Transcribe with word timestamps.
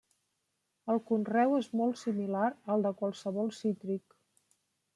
El 0.93 1.01
conreu 1.09 1.53
és 1.59 1.69
molt 1.81 2.01
similar 2.05 2.47
al 2.77 2.87
de 2.87 2.93
qualsevol 3.03 3.55
cítric. 3.61 4.21